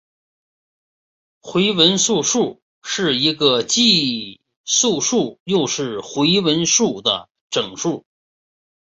[1.41, 8.03] 回文素数是一个既是素数又是回文数的整数。